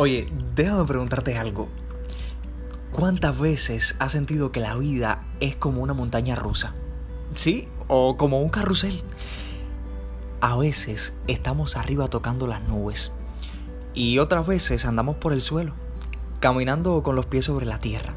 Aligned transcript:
Oye, 0.00 0.32
déjame 0.54 0.84
preguntarte 0.84 1.36
algo. 1.36 1.66
¿Cuántas 2.92 3.36
veces 3.36 3.96
has 3.98 4.12
sentido 4.12 4.52
que 4.52 4.60
la 4.60 4.76
vida 4.76 5.24
es 5.40 5.56
como 5.56 5.82
una 5.82 5.92
montaña 5.92 6.36
rusa? 6.36 6.72
¿Sí? 7.34 7.66
O 7.88 8.16
como 8.16 8.40
un 8.40 8.48
carrusel. 8.48 9.02
A 10.40 10.56
veces 10.56 11.16
estamos 11.26 11.76
arriba 11.76 12.06
tocando 12.06 12.46
las 12.46 12.62
nubes 12.62 13.10
y 13.92 14.20
otras 14.20 14.46
veces 14.46 14.86
andamos 14.86 15.16
por 15.16 15.32
el 15.32 15.42
suelo, 15.42 15.72
caminando 16.38 17.02
con 17.02 17.16
los 17.16 17.26
pies 17.26 17.46
sobre 17.46 17.66
la 17.66 17.80
tierra. 17.80 18.14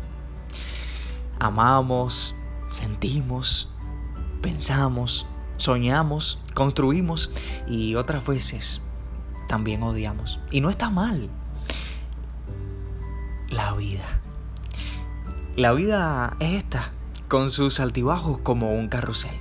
Amamos, 1.40 2.36
sentimos, 2.70 3.72
pensamos, 4.44 5.26
soñamos, 5.58 6.40
construimos 6.54 7.32
y 7.68 7.96
otras 7.96 8.24
veces 8.24 8.82
también 9.48 9.82
odiamos. 9.82 10.40
Y 10.52 10.62
no 10.62 10.70
está 10.70 10.92
mal. 10.92 11.32
La 13.52 13.74
vida. 13.74 14.06
La 15.58 15.74
vida 15.74 16.38
es 16.40 16.54
esta, 16.54 16.94
con 17.28 17.50
sus 17.50 17.82
altibajos 17.82 18.38
como 18.40 18.74
un 18.74 18.88
carrusel. 18.88 19.38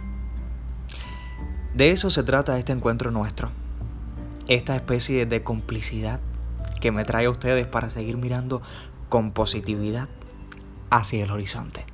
De 1.74 1.92
eso 1.92 2.10
se 2.10 2.24
trata 2.24 2.58
este 2.58 2.72
encuentro 2.72 3.12
nuestro. 3.12 3.52
Esta 4.48 4.74
especie 4.74 5.26
de 5.26 5.44
complicidad 5.44 6.18
que 6.80 6.90
me 6.90 7.04
trae 7.04 7.26
a 7.26 7.30
ustedes 7.30 7.68
para 7.68 7.88
seguir 7.88 8.16
mirando 8.16 8.62
con 9.08 9.30
positividad 9.30 10.08
hacia 10.90 11.22
el 11.22 11.30
horizonte. 11.30 11.86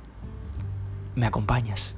¿Me 1.13 1.27
acompañas? 1.27 1.96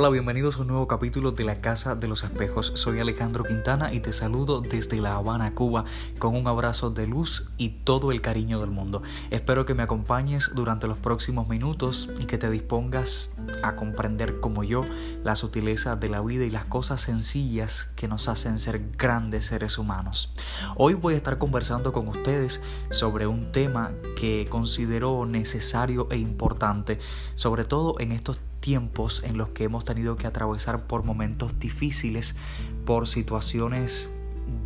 Hola, 0.00 0.08
bienvenidos 0.08 0.56
a 0.56 0.62
un 0.62 0.68
nuevo 0.68 0.88
capítulo 0.88 1.32
de 1.32 1.44
La 1.44 1.60
Casa 1.60 1.94
de 1.94 2.08
los 2.08 2.24
Espejos. 2.24 2.72
Soy 2.74 3.00
Alejandro 3.00 3.44
Quintana 3.44 3.92
y 3.92 4.00
te 4.00 4.14
saludo 4.14 4.62
desde 4.62 4.98
La 4.98 5.12
Habana, 5.12 5.54
Cuba, 5.54 5.84
con 6.18 6.34
un 6.34 6.46
abrazo 6.46 6.88
de 6.88 7.06
luz 7.06 7.50
y 7.58 7.68
todo 7.84 8.10
el 8.10 8.22
cariño 8.22 8.60
del 8.60 8.70
mundo. 8.70 9.02
Espero 9.28 9.66
que 9.66 9.74
me 9.74 9.82
acompañes 9.82 10.52
durante 10.54 10.86
los 10.86 10.98
próximos 10.98 11.50
minutos 11.50 12.08
y 12.18 12.24
que 12.24 12.38
te 12.38 12.48
dispongas 12.48 13.32
a 13.62 13.76
comprender 13.76 14.40
como 14.40 14.64
yo 14.64 14.86
la 15.22 15.36
sutileza 15.36 15.96
de 15.96 16.08
la 16.08 16.22
vida 16.22 16.46
y 16.46 16.50
las 16.50 16.64
cosas 16.64 17.02
sencillas 17.02 17.90
que 17.94 18.08
nos 18.08 18.26
hacen 18.28 18.58
ser 18.58 18.92
grandes 18.96 19.44
seres 19.44 19.76
humanos. 19.76 20.32
Hoy 20.76 20.94
voy 20.94 21.12
a 21.12 21.18
estar 21.18 21.36
conversando 21.36 21.92
con 21.92 22.08
ustedes 22.08 22.62
sobre 22.90 23.26
un 23.26 23.52
tema 23.52 23.92
que 24.18 24.46
considero 24.48 25.26
necesario 25.26 26.08
e 26.10 26.16
importante, 26.16 26.98
sobre 27.34 27.66
todo 27.66 28.00
en 28.00 28.12
estos 28.12 28.40
tiempos 28.60 29.22
en 29.24 29.36
los 29.36 29.48
que 29.48 29.64
hemos 29.64 29.84
tenido 29.84 30.16
que 30.16 30.26
atravesar 30.26 30.86
por 30.86 31.04
momentos 31.04 31.58
difíciles, 31.58 32.36
por 32.84 33.06
situaciones 33.08 34.10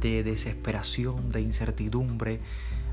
de 0.00 0.22
desesperación, 0.22 1.30
de 1.30 1.40
incertidumbre, 1.40 2.40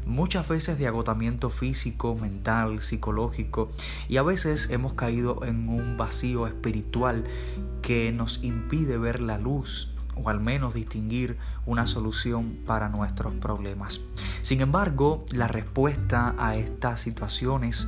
muchas 0.05 0.47
veces 0.47 0.77
de 0.77 0.88
agotamiento 0.88 1.49
físico, 1.49 2.16
mental, 2.16 2.81
psicológico 2.81 3.69
y 4.09 4.17
a 4.17 4.23
veces 4.23 4.69
hemos 4.69 4.94
caído 4.94 5.45
en 5.45 5.69
un 5.69 5.97
vacío 5.97 6.47
espiritual 6.47 7.23
que 7.81 8.11
nos 8.11 8.44
impide 8.44 8.97
ver 8.97 9.19
la 9.19 9.38
luz 9.38 9.89
o 10.16 10.29
al 10.29 10.39
menos 10.39 10.73
distinguir 10.73 11.38
una 11.66 11.88
solución 11.88 12.57
para 12.66 12.89
nuestros 12.89 13.33
problemas. 13.35 14.02
Sin 14.41 14.61
embargo, 14.61 15.25
la 15.31 15.47
respuesta 15.47 16.35
a 16.38 16.55
estas 16.55 17.02
situaciones 17.02 17.88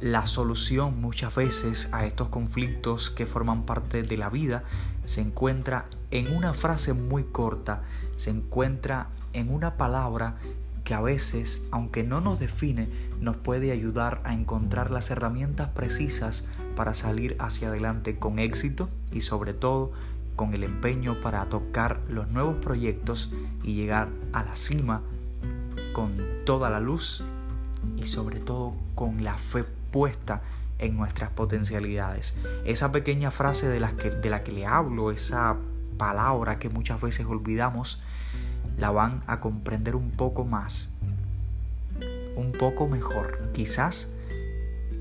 la 0.00 0.26
solución 0.26 1.00
muchas 1.00 1.34
veces 1.34 1.88
a 1.92 2.04
estos 2.04 2.28
conflictos 2.28 3.10
que 3.10 3.26
forman 3.26 3.64
parte 3.64 4.02
de 4.02 4.16
la 4.16 4.28
vida 4.28 4.64
se 5.04 5.20
encuentra 5.20 5.86
en 6.10 6.34
una 6.36 6.52
frase 6.52 6.92
muy 6.92 7.24
corta, 7.24 7.82
se 8.16 8.30
encuentra 8.30 9.08
en 9.32 9.52
una 9.52 9.76
palabra 9.76 10.36
que 10.84 10.94
a 10.94 11.00
veces, 11.00 11.62
aunque 11.70 12.04
no 12.04 12.20
nos 12.20 12.38
define, 12.38 12.88
nos 13.20 13.36
puede 13.36 13.72
ayudar 13.72 14.20
a 14.24 14.34
encontrar 14.34 14.90
las 14.90 15.10
herramientas 15.10 15.68
precisas 15.70 16.44
para 16.76 16.94
salir 16.94 17.36
hacia 17.38 17.68
adelante 17.68 18.18
con 18.18 18.38
éxito 18.38 18.88
y 19.12 19.22
sobre 19.22 19.52
todo 19.52 19.92
con 20.36 20.54
el 20.54 20.62
empeño 20.62 21.20
para 21.20 21.46
tocar 21.46 22.00
los 22.08 22.28
nuevos 22.28 22.56
proyectos 22.56 23.32
y 23.64 23.74
llegar 23.74 24.08
a 24.32 24.44
la 24.44 24.54
cima 24.54 25.02
con 25.92 26.16
toda 26.44 26.68
la 26.68 26.80
luz 26.80 27.24
y 27.96 28.04
sobre 28.04 28.38
todo 28.40 28.74
con 28.94 29.24
la 29.24 29.38
fe 29.38 29.64
en 30.78 30.96
nuestras 30.96 31.30
potencialidades. 31.30 32.34
Esa 32.64 32.92
pequeña 32.92 33.30
frase 33.30 33.68
de 33.68 33.80
la, 33.80 33.92
que, 33.96 34.10
de 34.10 34.30
la 34.30 34.40
que 34.40 34.52
le 34.52 34.66
hablo, 34.66 35.10
esa 35.10 35.56
palabra 35.96 36.58
que 36.58 36.68
muchas 36.68 37.00
veces 37.00 37.26
olvidamos, 37.26 38.02
la 38.78 38.90
van 38.90 39.22
a 39.26 39.40
comprender 39.40 39.96
un 39.96 40.10
poco 40.10 40.44
más, 40.44 40.88
un 42.36 42.52
poco 42.52 42.86
mejor, 42.88 43.50
quizás 43.52 44.08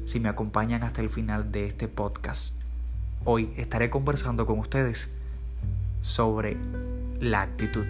si 0.06 0.20
me 0.20 0.30
acompañan 0.30 0.84
hasta 0.84 1.02
el 1.02 1.10
final 1.10 1.52
de 1.52 1.66
este 1.66 1.88
podcast. 1.88 2.56
Hoy 3.26 3.52
estaré 3.58 3.90
conversando 3.90 4.46
con 4.46 4.60
ustedes 4.60 5.12
sobre 6.02 6.58
la 7.20 7.42
actitud. 7.42 7.86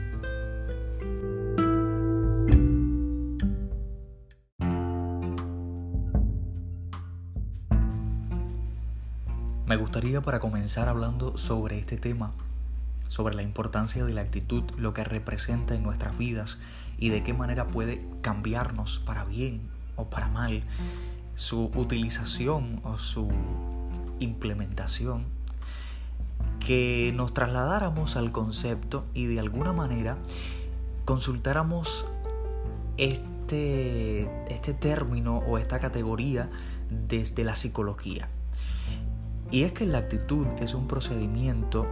Me 9.75 9.81
gustaría 9.81 10.22
para 10.22 10.40
comenzar 10.40 10.88
hablando 10.88 11.38
sobre 11.38 11.78
este 11.78 11.97
tema, 11.97 12.31
sobre 13.09 13.36
la 13.36 13.41
importancia 13.41 14.06
de 14.06 14.13
la 14.13 14.22
actitud, 14.22 14.63
lo 14.78 14.94
que 14.94 15.03
representa 15.03 15.75
en 15.75 15.84
nuestras 15.84 16.18
vidas 16.18 16.59
y 16.97 17.09
de 17.09 17.24
qué 17.24 17.34
manera 17.34 17.68
puede 17.68 18.02
cambiarnos 18.22 19.00
para 19.00 19.25
bien 19.25 19.69
o 19.97 20.06
para 20.06 20.30
mal, 20.30 20.64
su 21.35 21.72
utilización 21.75 22.80
o 22.85 22.97
su 22.97 23.28
implementación, 24.19 25.25
que 26.66 27.12
nos 27.14 27.34
trasladáramos 27.34 28.16
al 28.16 28.31
concepto 28.31 29.03
y 29.14 29.25
de 29.25 29.41
alguna 29.41 29.74
manera 29.74 30.18
consultáramos 31.03 32.06
este, 32.96 34.22
este 34.47 34.74
término 34.74 35.40
o 35.40 35.58
esta 35.58 35.80
categoría 35.80 36.50
desde 36.90 37.44
la 37.44 37.58
psicología. 37.58 38.30
Y 39.51 39.63
es 39.63 39.73
que 39.73 39.85
la 39.85 40.00
actitud 40.00 40.47
es 40.59 40.73
un 40.73 40.88
procedimiento 40.88 41.88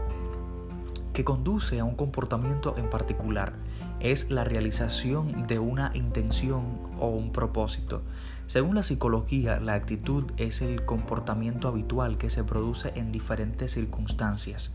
que 1.14 1.24
conduce 1.24 1.80
a 1.80 1.86
un 1.86 1.96
comportamiento 1.96 2.75
en 2.78 2.90
particular. 2.90 3.53
Es 4.00 4.30
la 4.31 4.44
realización 4.44 5.44
de 5.47 5.59
una 5.59 5.92
intención 5.94 6.80
o 7.00 7.09
un 7.09 7.31
propósito. 7.31 8.02
Según 8.47 8.75
la 8.75 8.84
psicología, 8.84 9.59
la 9.59 9.75
actitud 9.75 10.25
es 10.38 10.62
el 10.62 10.84
comportamiento 10.84 11.68
habitual 11.68 12.18
que 12.18 12.30
se 12.30 12.44
produce 12.44 12.92
en 12.96 13.12
diferentes 13.12 13.72
circunstancias. 13.72 14.74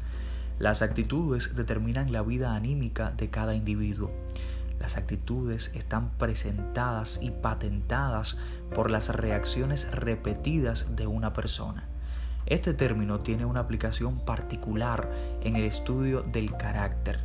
Las 0.59 0.81
actitudes 0.81 1.55
determinan 1.57 2.13
la 2.13 2.23
vida 2.23 2.55
anímica 2.55 3.11
de 3.11 3.29
cada 3.29 3.55
individuo. 3.55 4.11
Las 4.79 4.97
actitudes 4.97 5.73
están 5.75 6.11
presentadas 6.19 7.19
y 7.21 7.33
patentadas 7.33 8.39
por 8.75 8.91
las 8.91 9.09
reacciones 9.09 9.91
repetidas 9.91 10.95
de 10.95 11.07
una 11.07 11.33
persona. 11.33 11.88
Este 12.49 12.73
término 12.73 13.19
tiene 13.19 13.45
una 13.45 13.61
aplicación 13.61 14.21
particular 14.21 15.11
en 15.43 15.57
el 15.57 15.65
estudio 15.65 16.23
del 16.23 16.57
carácter, 16.57 17.21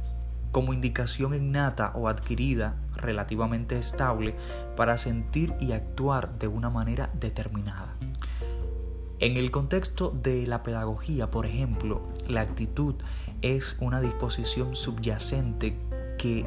como 0.52 0.74
indicación 0.74 1.34
innata 1.34 1.94
o 1.96 2.10
adquirida 2.10 2.76
relativamente 2.98 3.80
estable 3.80 4.36
para 4.76 4.98
sentir 4.98 5.54
y 5.62 5.72
actuar 5.72 6.38
de 6.40 6.50
una 6.50 6.70
manera 6.70 7.10
determinada. 7.22 7.96
En 9.20 9.38
el 9.38 9.50
contexto 9.50 10.10
de 10.12 10.46
la 10.46 10.62
pedagogía, 10.62 11.32
por 11.32 11.46
ejemplo, 11.46 12.04
la 12.28 12.42
actitud 12.42 12.96
es 13.42 13.78
una 13.80 14.02
disposición 14.02 14.76
subyacente 14.76 15.78
que 16.18 16.44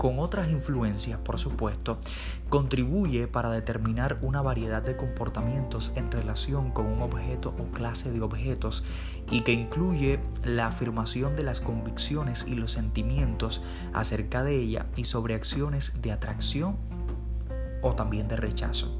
con 0.00 0.18
otras 0.18 0.50
influencias, 0.50 1.20
por 1.20 1.38
supuesto, 1.38 1.98
contribuye 2.48 3.26
para 3.26 3.50
determinar 3.50 4.16
una 4.22 4.40
variedad 4.40 4.80
de 4.80 4.96
comportamientos 4.96 5.92
en 5.94 6.10
relación 6.10 6.70
con 6.70 6.86
un 6.86 7.02
objeto 7.02 7.54
o 7.58 7.70
clase 7.70 8.10
de 8.10 8.22
objetos 8.22 8.82
y 9.30 9.42
que 9.42 9.52
incluye 9.52 10.18
la 10.42 10.68
afirmación 10.68 11.36
de 11.36 11.42
las 11.42 11.60
convicciones 11.60 12.46
y 12.48 12.54
los 12.54 12.72
sentimientos 12.72 13.62
acerca 13.92 14.42
de 14.42 14.56
ella 14.56 14.86
y 14.96 15.04
sobre 15.04 15.34
acciones 15.34 16.00
de 16.00 16.12
atracción 16.12 16.78
o 17.82 17.94
también 17.94 18.26
de 18.26 18.36
rechazo. 18.36 18.99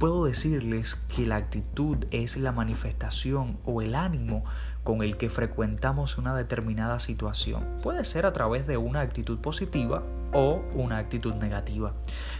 Puedo 0.00 0.24
decirles 0.24 0.94
que 1.14 1.26
la 1.26 1.36
actitud 1.36 1.98
es 2.10 2.38
la 2.38 2.52
manifestación 2.52 3.58
o 3.66 3.82
el 3.82 3.94
ánimo 3.94 4.44
con 4.82 5.02
el 5.02 5.18
que 5.18 5.28
frecuentamos 5.28 6.16
una 6.16 6.34
determinada 6.34 6.98
situación. 6.98 7.66
Puede 7.82 8.06
ser 8.06 8.24
a 8.24 8.32
través 8.32 8.66
de 8.66 8.78
una 8.78 9.02
actitud 9.02 9.38
positiva 9.40 10.02
o 10.32 10.62
una 10.74 10.96
actitud 10.96 11.34
negativa. 11.34 11.92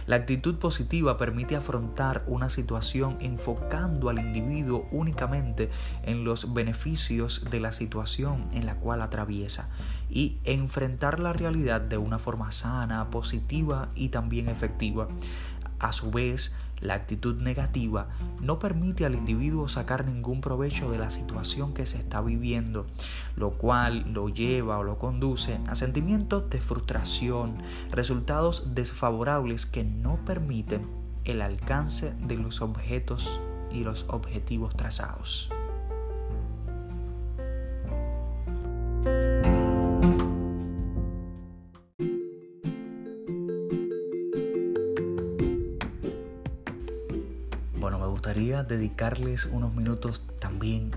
La 0.07 0.15
actitud 0.15 0.55
positiva 0.55 1.17
permite 1.17 1.55
afrontar 1.55 2.23
una 2.25 2.49
situación 2.49 3.17
enfocando 3.19 4.09
al 4.09 4.17
individuo 4.17 4.87
únicamente 4.91 5.69
en 6.01 6.23
los 6.23 6.55
beneficios 6.55 7.45
de 7.51 7.59
la 7.59 7.73
situación 7.73 8.47
en 8.53 8.65
la 8.65 8.77
cual 8.77 9.03
atraviesa 9.03 9.69
y 10.09 10.39
enfrentar 10.45 11.19
la 11.19 11.33
realidad 11.33 11.79
de 11.79 11.97
una 11.97 12.17
forma 12.17 12.51
sana, 12.51 13.11
positiva 13.11 13.89
y 13.93 14.09
también 14.09 14.49
efectiva. 14.49 15.07
A 15.81 15.91
su 15.93 16.11
vez, 16.11 16.53
la 16.79 16.93
actitud 16.93 17.41
negativa 17.41 18.09
no 18.39 18.59
permite 18.59 19.03
al 19.03 19.15
individuo 19.15 19.67
sacar 19.67 20.05
ningún 20.05 20.39
provecho 20.39 20.91
de 20.91 20.99
la 20.99 21.09
situación 21.09 21.73
que 21.73 21.87
se 21.87 21.97
está 21.97 22.21
viviendo, 22.21 22.85
lo 23.35 23.57
cual 23.57 24.13
lo 24.13 24.29
lleva 24.29 24.77
o 24.77 24.83
lo 24.83 24.99
conduce 24.99 25.59
a 25.67 25.73
sentimientos 25.73 26.51
de 26.51 26.61
frustración, 26.61 27.57
resultados 27.89 28.75
desfavorables 28.75 29.65
que 29.65 29.83
no 29.83 30.23
permiten 30.23 30.87
el 31.23 31.41
alcance 31.41 32.13
de 32.27 32.35
los 32.37 32.61
objetos 32.61 33.39
y 33.71 33.83
los 33.83 34.05
objetivos 34.07 34.75
trazados. 34.75 35.49
Gustaría 48.21 48.61
dedicarles 48.61 49.45
unos 49.45 49.73
minutos 49.73 50.21
también 50.39 50.91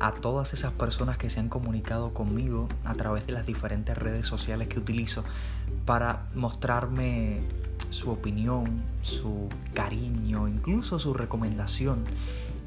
a 0.00 0.10
todas 0.10 0.54
esas 0.54 0.72
personas 0.72 1.16
que 1.16 1.30
se 1.30 1.38
han 1.38 1.48
comunicado 1.48 2.12
conmigo 2.12 2.68
a 2.84 2.94
través 2.94 3.26
de 3.28 3.32
las 3.32 3.46
diferentes 3.46 3.96
redes 3.96 4.26
sociales 4.26 4.66
que 4.66 4.80
utilizo 4.80 5.22
para 5.84 6.26
mostrarme 6.34 7.42
su 7.90 8.10
opinión, 8.10 8.82
su 9.02 9.48
cariño, 9.72 10.48
incluso 10.48 10.98
su 10.98 11.14
recomendación 11.14 12.04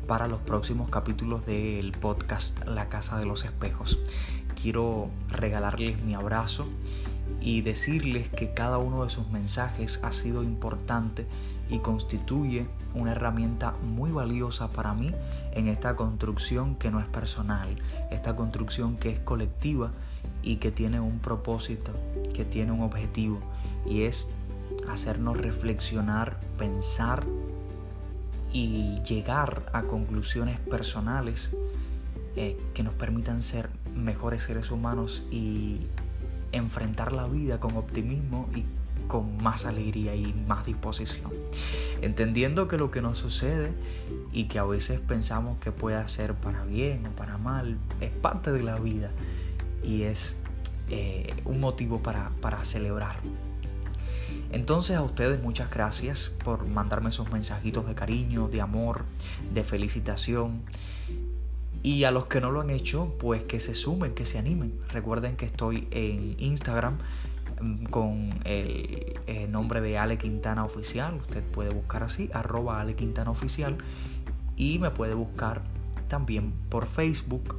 para 0.08 0.28
los 0.28 0.40
próximos 0.40 0.90
capítulos 0.90 1.46
del 1.46 1.92
podcast 1.92 2.66
La 2.66 2.88
Casa 2.88 3.18
de 3.20 3.26
los 3.26 3.44
Espejos. 3.44 4.00
Quiero 4.62 5.10
regalarles 5.30 6.02
mi 6.02 6.16
abrazo 6.16 6.66
y 7.42 7.62
decirles 7.62 8.30
que 8.30 8.54
cada 8.54 8.78
uno 8.78 9.04
de 9.04 9.10
sus 9.10 9.30
mensajes 9.30 10.00
ha 10.02 10.14
sido 10.14 10.44
importante 10.44 11.26
y 11.72 11.80
constituye 11.80 12.68
una 12.94 13.14
herramienta 13.14 13.74
muy 13.86 14.12
valiosa 14.12 14.68
para 14.70 14.94
mí 14.94 15.12
en 15.54 15.70
esta 15.70 15.96
construcción 15.96 16.76
que 16.76 16.92
no 16.92 17.00
es 17.00 17.08
personal, 17.08 17.78
esta 18.12 18.36
construcción 18.36 18.98
que 18.98 19.10
es 19.10 19.20
colectiva 19.20 19.92
y 20.44 20.58
que 20.58 20.72
tiene 20.72 21.00
un 21.00 21.20
propósito, 21.20 21.94
que 22.34 22.44
tiene 22.44 22.74
un 22.74 22.82
objetivo 22.82 23.40
y 23.86 24.04
es 24.04 24.28
hacernos 24.90 25.38
reflexionar, 25.38 26.40
pensar 26.58 27.24
y 28.52 29.02
llegar 29.04 29.70
a 29.72 29.84
conclusiones 29.84 30.60
personales 30.60 31.52
eh, 32.36 32.58
que 32.74 32.84
nos 32.84 32.94
permitan 32.94 33.42
ser 33.42 33.70
mejores 33.96 34.44
seres 34.44 34.72
humanos 34.72 35.26
y 35.32 35.88
enfrentar 36.52 37.14
la 37.14 37.28
vida 37.28 37.62
con 37.62 37.78
optimismo 37.78 38.50
y 38.54 38.66
con 39.12 39.44
más 39.44 39.66
alegría 39.66 40.16
y 40.16 40.34
más 40.48 40.66
disposición. 40.66 41.32
Entendiendo 42.02 42.70
que 42.70 42.78
lo 42.78 42.92
que 42.92 43.02
nos 43.02 43.18
sucede 43.18 43.74
y 44.32 44.46
que 44.46 44.58
a 44.58 44.64
veces 44.64 45.02
pensamos 45.02 45.60
que 45.60 45.74
puede 45.74 46.08
ser 46.08 46.34
para 46.34 46.64
bien 46.64 47.06
o 47.06 47.10
para 47.10 47.38
mal, 47.38 47.78
es 48.00 48.10
parte 48.10 48.54
de 48.54 48.64
la 48.64 48.80
vida 48.80 49.12
y 49.84 50.04
es 50.04 50.38
eh, 50.88 51.34
un 51.44 51.60
motivo 51.60 52.02
para, 52.02 52.32
para 52.40 52.64
celebrar. 52.64 53.18
Entonces 54.54 54.96
a 54.96 55.02
ustedes 55.02 55.44
muchas 55.44 55.70
gracias 55.70 56.32
por 56.46 56.66
mandarme 56.66 57.10
esos 57.10 57.30
mensajitos 57.34 57.86
de 57.86 57.96
cariño, 57.96 58.48
de 58.48 58.62
amor, 58.62 59.04
de 59.54 59.66
felicitación. 59.66 60.62
Y 61.84 62.06
a 62.06 62.12
los 62.12 62.28
que 62.28 62.40
no 62.40 62.50
lo 62.50 62.62
han 62.62 62.70
hecho, 62.70 63.14
pues 63.20 63.44
que 63.44 63.60
se 63.60 63.76
sumen, 63.76 64.14
que 64.14 64.26
se 64.26 64.38
animen. 64.38 64.80
Recuerden 64.88 65.36
que 65.36 65.48
estoy 65.48 65.90
en 65.92 66.38
Instagram 66.40 67.00
con 67.90 68.30
el, 68.46 69.18
nombre 69.50 69.82
de 69.82 69.98
Ale 69.98 70.18
Quintana 70.18 70.64
Oficial. 70.64 71.16
Usted 71.16 71.44
puede 71.44 71.74
buscar 71.74 72.04
así, 72.04 72.30
arroba 72.34 72.80
Ale 72.80 72.96
Quintana 72.96 73.32
Oficial. 73.32 73.78
Y 74.56 74.80
me 74.80 74.92
puede 74.92 75.14
buscar 75.14 75.62
también 76.08 76.54
por 76.70 76.86
Facebook 76.86 77.56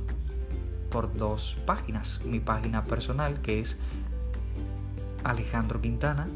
por 0.90 1.14
dos 1.16 1.56
páginas. 1.66 2.20
Mi 2.24 2.40
página 2.40 2.84
personal 2.84 3.40
que 3.40 3.60
es 3.60 3.78
Alejandro 5.24 5.80
Quintana 5.80 6.28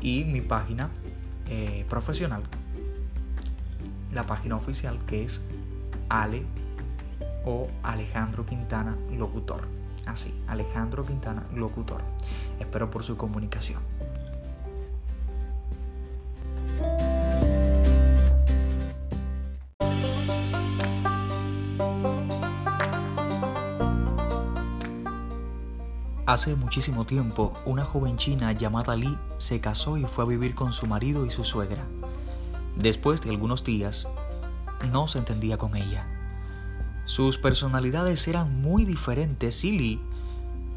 y 0.00 0.24
mi 0.24 0.40
página 0.40 0.90
eh, 1.48 1.84
profesional. 1.88 2.42
La 4.12 4.24
página 4.24 4.56
oficial 4.56 4.98
que 5.06 5.24
es 5.24 5.40
Ale 6.08 6.44
o 7.44 7.68
Alejandro 7.82 8.44
Quintana 8.44 8.96
Locutor 9.16 9.79
así, 10.06 10.34
Alejandro 10.46 11.04
Quintana, 11.06 11.46
locutor. 11.54 12.02
Espero 12.58 12.90
por 12.90 13.02
su 13.04 13.16
comunicación. 13.16 13.80
Hace 26.30 26.54
muchísimo 26.54 27.04
tiempo, 27.04 27.52
una 27.64 27.84
joven 27.84 28.16
china 28.16 28.52
llamada 28.52 28.94
Li 28.94 29.18
se 29.38 29.60
casó 29.60 29.96
y 29.96 30.04
fue 30.04 30.22
a 30.22 30.28
vivir 30.28 30.54
con 30.54 30.72
su 30.72 30.86
marido 30.86 31.26
y 31.26 31.30
su 31.30 31.42
suegra. 31.42 31.84
Después 32.76 33.20
de 33.20 33.30
algunos 33.30 33.64
días, 33.64 34.06
no 34.92 35.08
se 35.08 35.18
entendía 35.18 35.58
con 35.58 35.74
ella. 35.74 36.19
Sus 37.10 37.38
personalidades 37.38 38.28
eran 38.28 38.60
muy 38.60 38.84
diferentes 38.84 39.64
y 39.64 39.72
Lee 39.72 40.00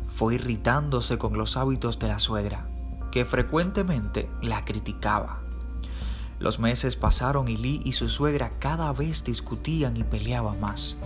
fue 0.08 0.34
irritándose 0.34 1.20
con 1.20 1.38
los 1.38 1.58
hábitos 1.58 2.00
de 2.00 2.08
la 2.08 2.18
suegra, 2.18 2.66
que 3.12 3.24
frecuentemente 3.24 4.28
la 4.42 4.66
criticaba. 4.66 5.42
Los 6.40 6.58
meses 6.58 6.96
pasaron 6.96 7.50
y 7.50 7.56
Lee 7.56 7.84
y 7.86 7.92
su 7.92 8.10
suegra 8.10 8.50
cada 8.58 8.92
vez 8.94 9.24
discutían 9.24 9.96
y 9.96 10.04
peleaban 10.04 10.60
más. 10.60 10.98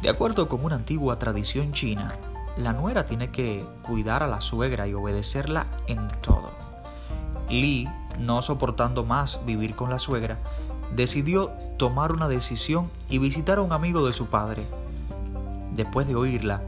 De 0.00 0.08
acuerdo 0.08 0.48
con 0.48 0.64
una 0.64 0.76
antigua 0.76 1.18
tradición 1.18 1.74
china, 1.74 2.10
la 2.56 2.72
nuera 2.72 3.04
tiene 3.04 3.30
que 3.30 3.62
cuidar 3.82 4.22
a 4.22 4.26
la 4.26 4.40
suegra 4.40 4.88
y 4.88 4.94
obedecerla 4.94 5.66
en 5.86 6.08
todo. 6.22 6.50
Lee, 7.50 7.90
no 8.18 8.40
soportando 8.40 9.04
más 9.04 9.44
vivir 9.44 9.74
con 9.74 9.90
la 9.90 9.98
suegra, 9.98 10.38
decidió 10.94 11.50
tomar 11.76 12.12
una 12.12 12.28
decisión 12.28 12.90
y 13.08 13.18
visitar 13.18 13.58
a 13.58 13.62
un 13.62 13.72
amigo 13.72 14.06
de 14.06 14.12
su 14.12 14.26
padre. 14.26 14.64
Después 15.74 16.06
de 16.06 16.14
oírla, 16.14 16.62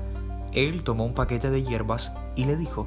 él 0.52 0.84
tomó 0.84 1.04
un 1.04 1.14
paquete 1.14 1.50
de 1.50 1.62
hierbas 1.62 2.12
y 2.36 2.44
le 2.44 2.56
dijo, 2.56 2.86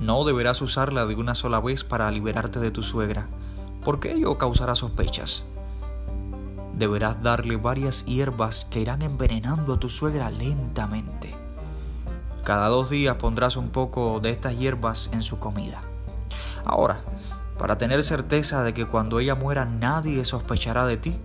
No 0.00 0.24
deberás 0.24 0.60
usarla 0.62 1.06
de 1.06 1.14
una 1.14 1.34
sola 1.34 1.60
vez 1.60 1.84
para 1.84 2.10
liberarte 2.10 2.60
de 2.60 2.70
tu 2.70 2.82
suegra, 2.82 3.26
porque 3.84 4.12
ello 4.12 4.36
causará 4.38 4.74
sospechas. 4.74 5.44
Deberás 6.74 7.22
darle 7.22 7.56
varias 7.56 8.04
hierbas 8.04 8.64
que 8.66 8.80
irán 8.80 9.02
envenenando 9.02 9.74
a 9.74 9.80
tu 9.80 9.88
suegra 9.88 10.30
lentamente. 10.30 11.34
Cada 12.44 12.68
dos 12.68 12.88
días 12.88 13.16
pondrás 13.16 13.56
un 13.56 13.70
poco 13.70 14.20
de 14.20 14.30
estas 14.30 14.56
hierbas 14.56 15.10
en 15.12 15.22
su 15.22 15.38
comida. 15.38 15.82
Ahora, 16.64 17.00
para 17.58 17.76
tener 17.76 18.04
certeza 18.04 18.62
de 18.62 18.72
que 18.72 18.86
cuando 18.86 19.18
ella 19.18 19.34
muera 19.34 19.64
nadie 19.64 20.24
sospechará 20.24 20.86
de 20.86 20.96
ti, 20.96 21.18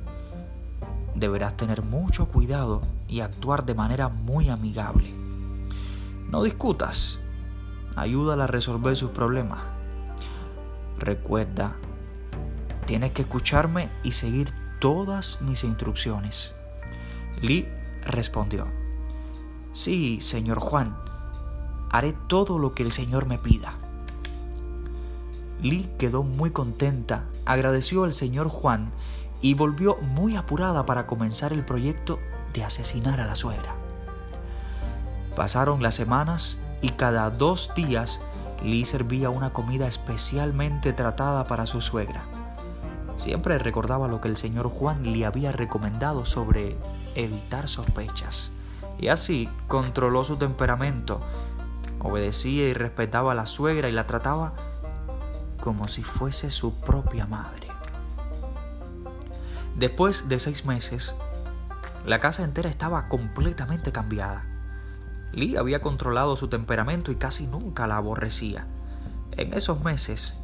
deberás 1.16 1.56
tener 1.56 1.84
mucho 1.84 2.28
cuidado 2.28 2.82
y 3.08 3.22
actuar 3.22 3.66
de 3.66 3.76
manera 3.76 4.10
muy 4.10 4.50
amigable. 4.50 5.14
No 6.30 6.44
discutas, 6.44 7.20
ayúdala 7.96 8.46
a 8.46 8.48
resolver 8.48 8.96
sus 8.96 9.12
problemas. 9.12 9.60
Recuerda, 10.98 11.76
tienes 12.86 13.12
que 13.12 13.22
escucharme 13.22 13.90
y 14.04 14.14
seguir 14.14 14.52
todas 14.80 15.42
mis 15.42 15.64
instrucciones. 15.64 16.54
Lee 17.42 17.68
respondió, 18.06 18.68
Sí, 19.74 20.20
señor 20.22 20.60
Juan, 20.60 20.96
haré 21.92 22.14
todo 22.28 22.58
lo 22.60 22.74
que 22.74 22.84
el 22.84 22.92
Señor 22.92 23.28
me 23.28 23.38
pida. 23.38 23.78
Lee 25.64 25.90
quedó 25.98 26.24
muy 26.24 26.52
contenta, 26.52 27.24
agradeció 27.46 28.04
al 28.04 28.12
señor 28.12 28.50
Juan 28.50 28.92
y 29.42 29.54
volvió 29.54 29.96
muy 29.96 30.36
apurada 30.36 30.86
para 30.86 31.08
comenzar 31.08 31.54
el 31.54 31.64
proyecto 31.64 32.20
de 32.54 32.66
asesinar 32.66 33.22
a 33.22 33.26
la 33.26 33.36
suegra. 33.36 33.74
Pasaron 35.38 35.82
las 35.82 35.96
semanas 35.96 36.60
y 36.82 36.90
cada 36.90 37.30
dos 37.30 37.72
días 37.76 38.20
Lee 38.62 38.84
servía 38.84 39.30
una 39.30 39.54
comida 39.54 39.88
especialmente 39.88 40.92
tratada 40.92 41.48
para 41.48 41.66
su 41.66 41.80
suegra. 41.80 42.26
Siempre 43.16 43.58
recordaba 43.58 44.10
lo 44.10 44.20
que 44.20 44.28
el 44.28 44.36
señor 44.36 44.68
Juan 44.68 45.14
le 45.14 45.26
había 45.26 45.54
recomendado 45.54 46.26
sobre 46.26 46.76
evitar 47.16 47.70
sospechas. 47.70 48.52
Y 49.00 49.08
así 49.08 49.48
controló 49.70 50.26
su 50.26 50.36
temperamento. 50.36 51.22
Obedecía 52.00 52.68
y 52.68 52.74
respetaba 52.74 53.32
a 53.32 53.36
la 53.36 53.46
suegra 53.46 53.88
y 53.88 53.94
la 53.94 54.08
trataba 54.08 54.54
como 55.64 55.88
si 55.88 56.04
fuese 56.04 56.50
su 56.50 56.74
propia 56.74 57.26
madre. 57.26 57.70
Después 59.78 60.28
de 60.28 60.38
seis 60.38 60.66
meses, 60.66 61.16
la 62.06 62.20
casa 62.20 62.44
entera 62.44 62.70
estaba 62.70 63.08
completamente 63.08 63.94
cambiada. 63.94 64.44
Lee 65.32 65.56
había 65.56 65.80
controlado 65.80 66.36
su 66.36 66.50
temperamento 66.50 67.14
y 67.14 67.16
casi 67.16 67.48
nunca 67.48 67.88
la 67.88 67.96
aborrecía. 67.96 68.68
En 69.38 69.54
esos 69.54 69.82
meses 69.86 70.38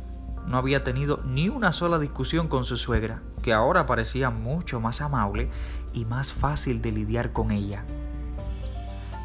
no 0.47 0.57
había 0.57 0.85
tenido 0.85 1.19
ni 1.25 1.49
una 1.49 1.73
sola 1.73 1.99
discusión 1.99 2.47
con 2.47 2.63
su 2.63 2.77
suegra, 2.77 3.21
que 3.43 3.51
ahora 3.51 3.85
parecía 3.85 4.29
mucho 4.29 4.79
más 4.79 5.01
amable 5.01 5.51
y 5.91 6.05
más 6.05 6.31
fácil 6.31 6.81
de 6.81 6.93
lidiar 6.93 7.33
con 7.33 7.51
ella. 7.51 7.83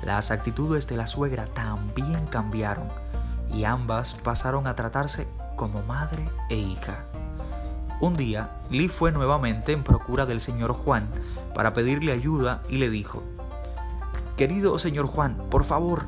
Las 0.03 0.33
actitudes 0.33 0.89
de 0.89 0.97
la 0.97 1.07
suegra 1.07 1.47
también 1.47 2.27
cambiaron 2.27 2.89
y 3.55 3.63
ambas 3.63 4.15
pasaron 4.15 4.67
a 4.67 4.75
tratarse 4.75 5.29
como 5.57 5.83
madre 5.83 6.29
e 6.51 6.57
hija. 6.57 7.05
Un 8.01 8.17
día, 8.17 8.51
Lee 8.71 8.89
fue 8.89 9.13
nuevamente 9.13 9.73
en 9.73 9.83
procura 9.83 10.27
del 10.27 10.41
señor 10.41 10.73
Juan 10.73 11.09
para 11.55 11.73
pedirle 11.73 12.13
ayuda 12.13 12.63
y 12.69 12.79
le 12.79 12.91
dijo, 12.91 13.23
Querido 14.37 14.79
señor 14.79 15.07
Juan, 15.07 15.37
por 15.49 15.65
favor, 15.65 16.07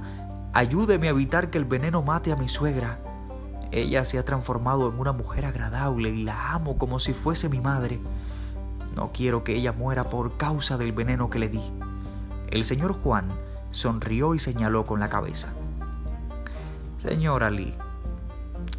ayúdeme 0.53 1.07
a 1.07 1.11
evitar 1.11 1.49
que 1.49 1.59
el 1.59 1.65
veneno 1.65 2.03
mate 2.03 2.33
a 2.33 2.37
mi 2.37 2.49
suegra. 2.49 2.99
Ella 3.71 4.05
se 4.05 4.19
ha 4.19 4.25
transformado 4.25 4.89
en 4.89 4.99
una 4.99 5.13
mujer 5.13 5.45
agradable 5.45 6.11
y 6.11 6.25
la 6.25 6.53
amo 6.53 6.77
como 6.77 6.99
si 6.99 7.13
fuese 7.13 7.49
mi 7.49 7.61
madre. 7.61 8.01
No 8.97 9.13
quiero 9.13 9.45
que 9.45 9.55
ella 9.55 9.73
muera 9.73 10.11
por 10.11 10.37
causa 10.37 10.77
del 10.77 10.93
veneno 10.93 11.31
que 11.31 11.39
le 11.39 11.49
di. 11.49 11.63
El 12.51 12.65
señor 12.65 12.95
Juan 12.95 13.29
sonrió 13.71 14.35
y 14.35 14.39
señaló 14.39 14.87
con 14.87 14.99
la 14.99 15.09
cabeza. 15.09 15.49
Señora 16.99 17.51
Lee, 17.51 17.75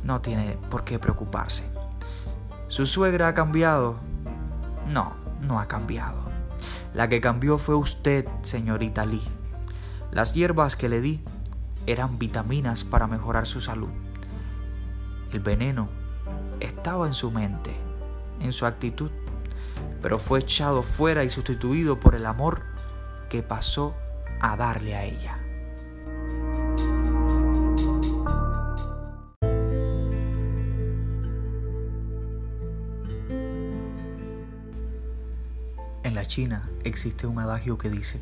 no 0.08 0.22
tiene 0.22 0.58
por 0.72 0.86
qué 0.86 1.00
preocuparse. 1.00 1.66
¿Su 2.70 2.86
suegra 2.86 3.28
ha 3.28 3.34
cambiado? 3.34 3.98
No, 4.90 5.14
no 5.42 5.60
ha 5.60 5.68
cambiado. 5.68 6.18
La 6.94 7.10
que 7.10 7.20
cambió 7.20 7.58
fue 7.58 7.76
usted, 7.76 8.26
señorita 8.42 9.06
Lee. 9.06 9.22
Las 10.12 10.34
hierbas 10.34 10.78
que 10.78 10.88
le 10.88 11.02
di 11.02 11.24
eran 11.86 12.18
vitaminas 12.18 12.86
para 12.86 13.08
mejorar 13.08 13.48
su 13.48 13.60
salud. 13.60 13.90
El 15.34 15.42
veneno 15.42 15.90
estaba 16.62 17.06
en 17.06 17.14
su 17.14 17.30
mente, 17.30 17.76
en 18.40 18.54
su 18.54 18.66
actitud, 18.66 19.12
pero 20.02 20.20
fue 20.20 20.40
echado 20.40 20.84
fuera 20.84 21.26
y 21.26 21.30
sustituido 21.30 22.00
por 22.00 22.16
el 22.16 22.26
amor 22.26 22.62
que 23.30 23.44
pasó 23.44 23.94
a 24.40 24.56
darle 24.56 24.96
a 24.96 25.04
ella. 25.04 25.47
China 36.38 36.70
existe 36.84 37.25
un 37.25 37.39
adagio 37.39 37.79
que 37.79 37.89
dice, 37.89 38.22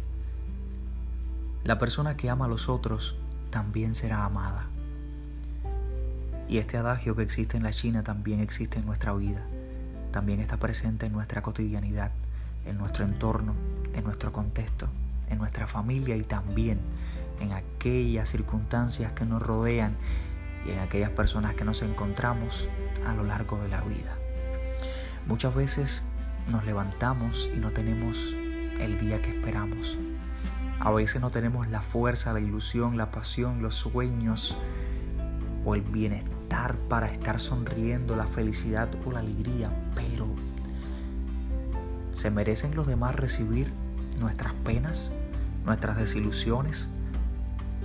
la 1.65 1.77
persona 1.77 2.15
que 2.15 2.29
ama 2.29 2.45
a 2.45 2.47
los 2.47 2.69
otros 2.69 3.17
también 3.49 3.93
será 3.93 4.23
amada. 4.23 4.67
Y 6.47 6.59
este 6.59 6.77
adagio 6.77 7.13
que 7.17 7.23
existe 7.23 7.57
en 7.57 7.63
la 7.63 7.73
China 7.73 8.05
también 8.05 8.39
existe 8.39 8.79
en 8.79 8.85
nuestra 8.85 9.11
vida, 9.11 9.41
también 10.13 10.39
está 10.39 10.55
presente 10.55 11.07
en 11.07 11.11
nuestra 11.11 11.41
cotidianidad, 11.41 12.13
en 12.65 12.77
nuestro 12.77 13.03
entorno, 13.03 13.53
en 13.93 14.05
nuestro 14.05 14.31
contexto, 14.31 14.87
en 15.29 15.37
nuestra 15.37 15.67
familia 15.67 16.15
y 16.15 16.23
también 16.23 16.79
en 17.41 17.51
aquellas 17.51 18.29
circunstancias 18.29 19.11
que 19.11 19.25
nos 19.25 19.41
rodean 19.41 19.97
y 20.65 20.71
en 20.71 20.79
aquellas 20.79 21.09
personas 21.09 21.55
que 21.55 21.65
nos 21.65 21.81
encontramos 21.81 22.69
a 23.05 23.13
lo 23.13 23.25
largo 23.25 23.61
de 23.61 23.67
la 23.67 23.81
vida. 23.81 24.15
Muchas 25.27 25.53
veces 25.53 26.05
nos 26.47 26.65
levantamos 26.65 27.49
y 27.55 27.59
no 27.59 27.71
tenemos 27.71 28.35
el 28.79 28.99
día 28.99 29.21
que 29.21 29.29
esperamos. 29.29 29.97
A 30.79 30.91
veces 30.91 31.21
no 31.21 31.29
tenemos 31.29 31.67
la 31.69 31.81
fuerza, 31.81 32.33
la 32.33 32.39
ilusión, 32.39 32.97
la 32.97 33.11
pasión, 33.11 33.61
los 33.61 33.75
sueños 33.75 34.57
o 35.63 35.75
el 35.75 35.81
bienestar 35.81 36.75
para 36.89 37.09
estar 37.11 37.39
sonriendo, 37.39 38.15
la 38.15 38.27
felicidad 38.27 38.89
o 39.05 39.11
la 39.11 39.19
alegría, 39.19 39.71
pero 39.95 40.27
¿se 42.11 42.29
merecen 42.29 42.75
los 42.75 42.87
demás 42.87 43.15
recibir 43.15 43.71
nuestras 44.19 44.53
penas, 44.53 45.11
nuestras 45.65 45.97
desilusiones, 45.97 46.87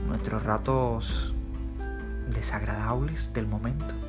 nuestros 0.06 0.42
ratos 0.42 1.34
desagradables 2.34 3.32
del 3.32 3.46
momento? 3.46 4.00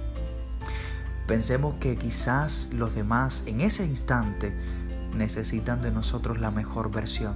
Pensemos 1.31 1.75
que 1.75 1.95
quizás 1.95 2.67
los 2.73 2.93
demás 2.93 3.43
en 3.45 3.61
ese 3.61 3.85
instante 3.85 4.53
necesitan 5.15 5.81
de 5.81 5.89
nosotros 5.89 6.41
la 6.41 6.51
mejor 6.51 6.91
versión, 6.91 7.35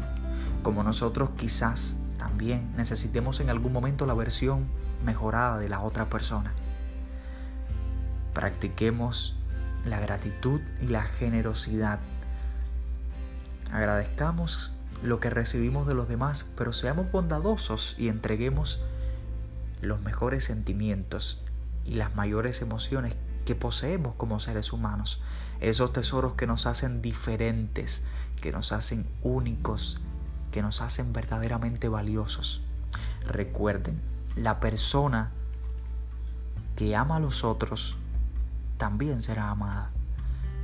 como 0.64 0.84
nosotros 0.84 1.30
quizás 1.38 1.96
también 2.18 2.74
necesitemos 2.76 3.40
en 3.40 3.50
algún 3.50 3.72
momento 3.72 4.06
la 4.06 4.14
versión 4.14 4.66
mejorada 5.06 5.60
de 5.60 5.70
la 5.70 5.80
otra 5.80 6.10
persona. 6.10 6.52
Practiquemos 8.34 9.38
la 9.86 10.02
gratitud 10.02 10.60
y 10.82 10.88
la 10.88 11.04
generosidad. 11.04 12.00
Agradezcamos 13.72 14.74
lo 15.04 15.22
que 15.22 15.30
recibimos 15.30 15.88
de 15.88 15.94
los 15.94 16.10
demás, 16.10 16.46
pero 16.58 16.74
seamos 16.74 17.10
bondadosos 17.14 17.96
y 17.98 18.10
entreguemos 18.10 18.84
los 19.80 20.02
mejores 20.02 20.44
sentimientos 20.44 21.42
y 21.86 21.94
las 21.94 22.14
mayores 22.14 22.62
emociones 22.62 23.16
que 23.46 23.56
poseemos 23.56 24.16
como 24.16 24.40
seres 24.40 24.74
humanos. 24.74 25.22
Esos 25.62 25.94
tesoros 25.94 26.34
que 26.34 26.48
nos 26.48 26.66
hacen 26.66 27.02
diferentes, 27.02 28.02
que 28.42 28.52
nos 28.52 28.72
hacen 28.72 29.08
únicos, 29.22 30.00
que 30.52 30.62
nos 30.62 30.82
hacen 30.82 31.14
verdaderamente 31.14 31.88
valiosos. 31.88 32.62
Recuerden, 33.28 34.02
la 34.36 34.60
persona 34.60 35.32
que 36.76 36.96
ama 36.96 37.18
a 37.18 37.20
los 37.20 37.44
otros 37.44 37.98
también 38.78 39.22
será 39.22 39.50
amada. 39.50 39.92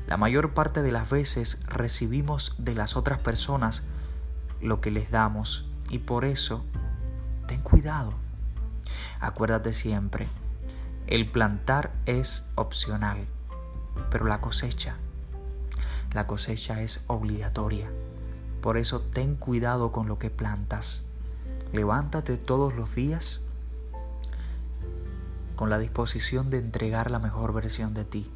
La 0.07 0.17
mayor 0.17 0.53
parte 0.53 0.81
de 0.81 0.91
las 0.91 1.09
veces 1.09 1.61
recibimos 1.67 2.55
de 2.57 2.75
las 2.75 2.97
otras 2.97 3.19
personas 3.19 3.83
lo 4.61 4.81
que 4.81 4.91
les 4.91 5.09
damos 5.09 5.65
y 5.89 5.99
por 5.99 6.25
eso 6.25 6.65
ten 7.47 7.61
cuidado. 7.61 8.13
Acuérdate 9.19 9.73
siempre, 9.73 10.27
el 11.11 11.29
plantar 11.29 11.91
es 12.05 12.45
opcional, 12.55 13.27
pero 14.09 14.27
la 14.27 14.39
cosecha, 14.39 14.95
la 16.13 16.25
cosecha 16.25 16.81
es 16.81 17.03
obligatoria. 17.07 17.91
Por 18.61 18.77
eso 18.77 19.01
ten 19.01 19.35
cuidado 19.35 19.91
con 19.91 20.07
lo 20.07 20.17
que 20.19 20.29
plantas. 20.29 21.01
Levántate 21.73 22.37
todos 22.37 22.73
los 22.75 22.95
días 22.95 23.41
con 25.57 25.69
la 25.69 25.79
disposición 25.79 26.49
de 26.49 26.59
entregar 26.59 27.11
la 27.11 27.19
mejor 27.19 27.51
versión 27.51 27.93
de 27.93 28.05
ti, 28.05 28.31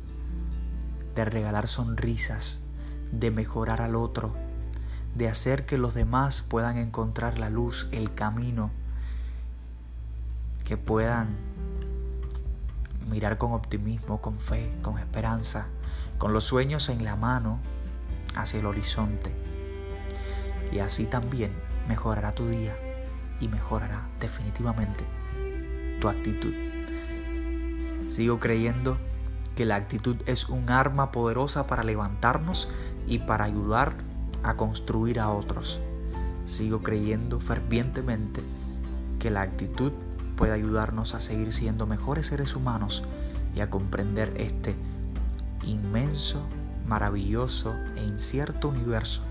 de 1.16 1.24
regalar 1.24 1.70
sonrisas, 1.70 2.60
de 3.14 3.32
mejorar 3.32 3.82
al 3.82 3.96
otro, 3.96 4.36
de 5.16 5.30
hacer 5.30 5.66
que 5.66 5.78
los 5.78 5.94
demás 5.94 6.42
puedan 6.42 6.76
encontrar 6.76 7.40
la 7.40 7.50
luz, 7.50 7.88
el 7.94 8.14
camino, 8.14 8.70
que 10.66 10.76
puedan 10.76 11.55
mirar 13.06 13.38
con 13.38 13.54
optimismo, 13.54 14.22
con 14.22 14.38
fe, 14.38 14.72
con 14.82 14.98
esperanza, 14.98 15.68
con 16.18 16.34
los 16.34 16.46
sueños 16.46 16.90
en 16.90 17.04
la 17.04 17.16
mano 17.16 17.60
hacia 18.36 18.60
el 18.60 18.66
horizonte. 18.66 19.32
Y 20.72 20.80
así 20.80 21.06
también 21.06 21.52
mejorará 21.88 22.34
tu 22.34 22.48
día 22.48 22.76
y 23.40 23.48
mejorará 23.48 24.08
definitivamente 24.20 25.04
tu 26.00 26.10
actitud. 26.10 26.54
Sigo 28.08 28.40
creyendo 28.40 28.98
que 29.56 29.66
la 29.66 29.76
actitud 29.76 30.18
es 30.26 30.50
un 30.50 30.70
arma 30.70 31.12
poderosa 31.12 31.66
para 31.66 31.84
levantarnos 31.84 32.68
y 33.08 33.20
para 33.20 33.46
ayudar 33.46 33.94
a 34.44 34.56
construir 34.56 35.20
a 35.20 35.30
otros. 35.30 35.80
Sigo 36.44 36.82
creyendo 36.82 37.40
fervientemente 37.40 38.44
que 39.20 39.32
la 39.32 39.42
actitud 39.42 39.92
puede 40.36 40.54
ayudarnos 40.54 41.16
a 41.16 41.20
seguir 41.20 41.52
siendo 41.52 41.86
mejores 41.86 42.28
seres 42.28 42.56
humanos 42.56 43.04
y 43.56 43.62
a 43.62 43.70
comprender 43.70 44.34
este 44.38 44.76
inmenso, 45.64 46.46
maravilloso 46.88 47.74
e 47.96 48.04
incierto 48.04 48.70
universo 48.70 49.22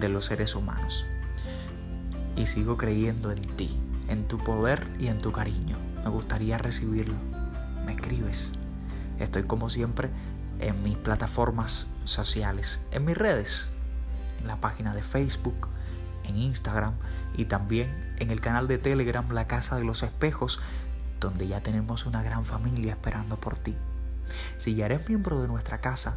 de 0.00 0.08
los 0.08 0.26
seres 0.26 0.54
humanos. 0.54 1.04
Y 2.36 2.46
sigo 2.46 2.76
creyendo 2.76 3.30
en 3.30 3.42
ti, 3.56 3.78
en 4.08 4.28
tu 4.28 4.38
poder 4.38 4.86
y 4.98 5.08
en 5.08 5.20
tu 5.20 5.32
cariño. 5.32 5.78
Me 6.04 6.10
gustaría 6.10 6.58
recibirlo 6.58 7.14
me 7.86 7.92
escribes. 7.92 8.50
Estoy 9.18 9.44
como 9.44 9.70
siempre 9.70 10.10
en 10.58 10.82
mis 10.82 10.98
plataformas 10.98 11.88
sociales, 12.04 12.80
en 12.90 13.04
mis 13.04 13.16
redes, 13.16 13.70
en 14.40 14.48
la 14.48 14.60
página 14.60 14.92
de 14.92 15.02
Facebook, 15.02 15.68
en 16.26 16.36
Instagram 16.36 16.94
y 17.36 17.46
también 17.46 18.14
en 18.18 18.30
el 18.30 18.40
canal 18.40 18.68
de 18.68 18.78
Telegram 18.78 19.28
La 19.32 19.46
Casa 19.46 19.76
de 19.76 19.84
los 19.84 20.02
Espejos, 20.02 20.60
donde 21.20 21.48
ya 21.48 21.62
tenemos 21.62 22.06
una 22.06 22.22
gran 22.22 22.44
familia 22.44 22.92
esperando 22.92 23.36
por 23.36 23.56
ti. 23.56 23.74
Si 24.56 24.74
ya 24.74 24.86
eres 24.86 25.08
miembro 25.08 25.40
de 25.40 25.48
nuestra 25.48 25.78
casa, 25.78 26.16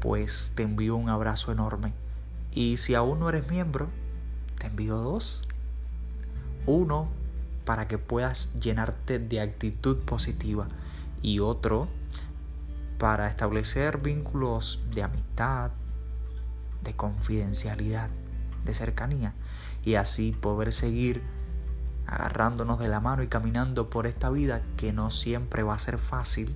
pues 0.00 0.52
te 0.54 0.62
envío 0.62 0.96
un 0.96 1.08
abrazo 1.08 1.52
enorme. 1.52 1.92
Y 2.52 2.76
si 2.76 2.94
aún 2.94 3.20
no 3.20 3.28
eres 3.28 3.50
miembro, 3.50 3.88
te 4.58 4.66
envío 4.66 4.96
dos. 4.96 5.42
Uno 6.66 7.08
para 7.64 7.88
que 7.88 7.98
puedas 7.98 8.52
llenarte 8.60 9.18
de 9.18 9.40
actitud 9.40 9.98
positiva 9.98 10.68
y 11.22 11.40
otro 11.40 11.88
para 12.98 13.28
establecer 13.28 13.98
vínculos 13.98 14.80
de 14.92 15.02
amistad, 15.02 15.72
de 16.82 16.94
confidencialidad, 16.94 18.10
de 18.64 18.74
cercanía 18.74 19.34
y 19.84 19.94
así 19.94 20.32
poder 20.32 20.72
seguir 20.72 21.22
agarrándonos 22.06 22.78
de 22.78 22.88
la 22.88 23.00
mano 23.00 23.22
y 23.22 23.28
caminando 23.28 23.90
por 23.90 24.06
esta 24.06 24.30
vida 24.30 24.62
que 24.76 24.92
no 24.92 25.10
siempre 25.10 25.62
va 25.62 25.74
a 25.74 25.78
ser 25.78 25.98
fácil, 25.98 26.54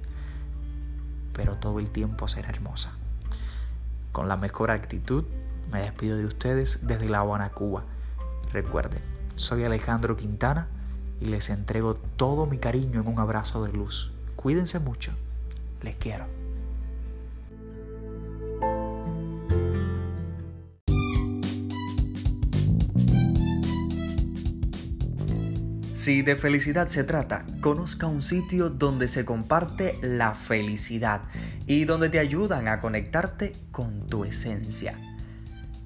pero 1.33 1.57
todo 1.57 1.79
el 1.79 1.91
tiempo 1.91 2.29
será 2.29 2.51
hermosa. 2.51 2.93
Con 4.13 4.29
la 4.29 4.37
mejor 4.37 4.71
actitud 4.71 5.25
me 5.71 5.83
despido 5.83 6.17
de 6.17 6.27
ustedes 6.27 6.87
desde 6.87 7.09
La 7.09 7.19
Habana, 7.19 7.51
Cuba. 7.51 7.85
Recuerden, 8.53 9.03
soy 9.37 9.65
Alejandro 9.65 10.17
Quintana 10.17 10.69
y 11.21 11.27
les 11.27 11.51
entrego 11.51 11.95
todo 11.95 12.47
mi 12.47 12.59
cariño 12.59 13.01
en 13.01 13.09
un 13.09 13.19
abrazo 13.19 13.63
de 13.65 13.73
luz. 13.73 14.13
Cuídense 14.37 14.79
mucho. 14.79 15.13
Les 15.83 15.97
quiero. 15.97 16.38
Si 25.99 26.23
de 26.23 26.37
felicidad 26.37 26.87
se 26.87 27.03
trata, 27.03 27.45
conozca 27.61 28.07
un 28.07 28.23
sitio 28.23 28.71
donde 28.71 29.09
se 29.09 29.25
comparte 29.25 29.99
la 30.01 30.33
felicidad 30.33 31.23
y 31.67 31.87
donde 31.87 32.09
te 32.09 32.21
ayudan 32.21 32.69
a 32.69 32.79
conectarte 32.79 33.53
con 33.73 34.07
tu 34.07 34.25
esencia. 34.25 34.97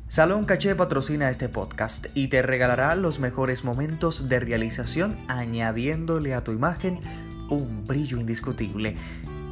Salón 0.08 0.44
Caché 0.44 0.74
patrocina 0.74 1.30
este 1.30 1.48
podcast 1.48 2.08
y 2.12 2.28
te 2.28 2.42
regalará 2.42 2.94
los 2.94 3.20
mejores 3.20 3.64
momentos 3.64 4.28
de 4.28 4.38
realización 4.38 5.16
añadiéndole 5.28 6.34
a 6.34 6.44
tu 6.44 6.52
imagen 6.52 7.00
un 7.48 7.86
brillo 7.86 8.20
indiscutible. 8.20 8.96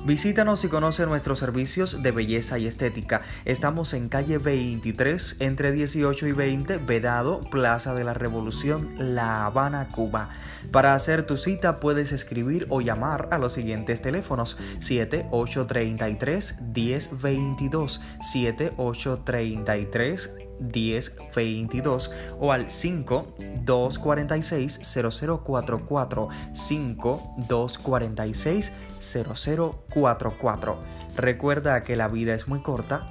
Visítanos 0.05 0.65
y 0.65 0.69
conoce 0.69 1.05
nuestros 1.05 1.39
servicios 1.39 2.03
de 2.03 2.11
belleza 2.11 2.59
y 2.59 2.67
estética. 2.67 3.21
Estamos 3.45 3.93
en 3.93 4.09
calle 4.09 4.39
23, 4.39 5.37
entre 5.41 5.73
18 5.73 6.27
y 6.27 6.33
20, 6.33 6.79
Vedado, 6.79 7.43
Plaza 7.51 7.95
de 7.95 8.05
la 8.05 8.15
Revolución, 8.15 8.95
La 8.97 9.45
Habana, 9.45 9.89
Cuba. 9.89 10.31
Para 10.73 10.95
hacer 10.95 11.27
tu 11.27 11.37
cita 11.37 11.81
puedes 11.81 12.13
escribir 12.13 12.67
o 12.71 12.81
llamar 12.81 13.29
a 13.31 13.37
los 13.37 13.53
siguientes 13.53 14.01
teléfonos 14.01 14.57
7833 14.79 16.63
1022 16.63 18.01
7833 18.21 20.50
1022 20.61 22.11
o 22.39 22.53
al 22.53 22.69
5 22.69 23.35
246 23.65 24.81
0044 24.83 26.29
5 26.53 27.35
246 27.49 28.73
0044. 29.01 30.79
Recuerda 31.17 31.83
que 31.83 31.97
la 31.97 32.09
vida 32.09 32.35
es 32.35 32.49
muy 32.49 32.63
corta 32.63 33.07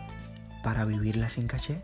para 0.63 0.85
vivirla 0.85 1.29
sin 1.29 1.47
caché. 1.47 1.81